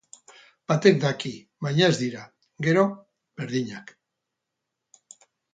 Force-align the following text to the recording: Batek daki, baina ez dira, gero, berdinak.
Batek 0.71 0.95
daki, 1.03 1.33
baina 1.67 1.85
ez 1.93 1.95
dira, 2.01 2.23
gero, 2.69 2.87
berdinak. 3.43 3.97